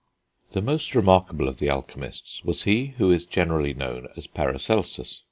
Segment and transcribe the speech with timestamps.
[0.53, 5.19] The most remarkable of the alchemists was he who is generally known as Paracelsus.